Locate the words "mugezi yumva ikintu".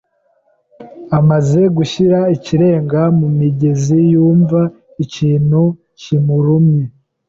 3.37-5.61